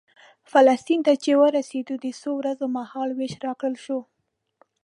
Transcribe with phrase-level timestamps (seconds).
[0.51, 3.99] فلسطین ته چې ورسېدو د څو ورځو مهال وېش راکړل شو.